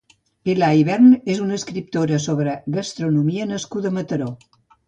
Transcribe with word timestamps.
Pilar 0.47 0.69
Ibern 0.77 1.11
és 1.33 1.43
una 1.43 1.59
escriptora 1.61 2.19
sobre 2.25 2.57
gastronomia 2.79 3.49
nascuda 3.55 3.93
a 3.93 3.99
Mataró. 4.01 4.35